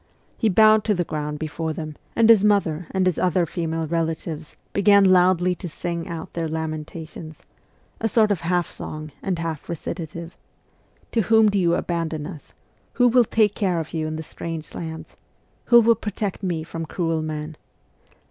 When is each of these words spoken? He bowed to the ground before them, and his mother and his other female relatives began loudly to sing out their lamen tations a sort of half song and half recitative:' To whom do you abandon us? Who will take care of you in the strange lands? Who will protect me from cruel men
He 0.35 0.49
bowed 0.49 0.83
to 0.85 0.95
the 0.95 1.03
ground 1.03 1.37
before 1.37 1.73
them, 1.73 1.95
and 2.15 2.27
his 2.27 2.43
mother 2.43 2.87
and 2.89 3.05
his 3.05 3.19
other 3.19 3.45
female 3.45 3.85
relatives 3.85 4.57
began 4.73 5.05
loudly 5.05 5.53
to 5.53 5.69
sing 5.69 6.07
out 6.07 6.33
their 6.33 6.47
lamen 6.47 6.85
tations 6.85 7.41
a 7.99 8.07
sort 8.07 8.31
of 8.31 8.41
half 8.41 8.71
song 8.71 9.11
and 9.21 9.37
half 9.37 9.69
recitative:' 9.69 10.35
To 11.11 11.21
whom 11.21 11.49
do 11.49 11.59
you 11.59 11.75
abandon 11.75 12.25
us? 12.25 12.55
Who 12.93 13.07
will 13.09 13.25
take 13.25 13.53
care 13.53 13.79
of 13.79 13.93
you 13.93 14.07
in 14.07 14.15
the 14.15 14.23
strange 14.23 14.73
lands? 14.73 15.17
Who 15.65 15.79
will 15.79 15.93
protect 15.93 16.41
me 16.41 16.63
from 16.63 16.87
cruel 16.87 17.21
men 17.21 17.55